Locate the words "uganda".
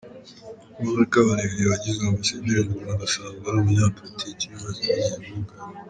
5.41-5.53